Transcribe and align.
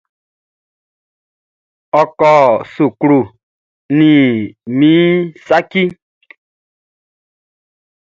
N 2.03 2.03
kɔ 2.19 2.31
suklu 2.73 3.17
nin 3.95 4.29
min 4.77 5.07
saci. 5.45 5.83